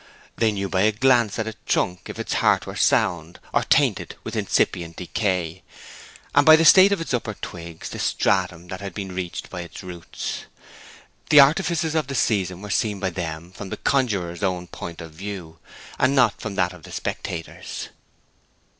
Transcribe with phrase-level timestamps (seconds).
[0.37, 4.15] They knew by a glance at a trunk if its heart were sound, or tainted
[4.23, 5.61] with incipient decay,
[6.33, 9.61] and by the state of its upper twigs, the stratum that had been reached by
[9.61, 10.45] its roots.
[11.29, 15.11] The artifices of the seasons were seen by them from the conjuror's own point of
[15.11, 15.59] view,
[15.99, 17.89] and not from that of the spectator's.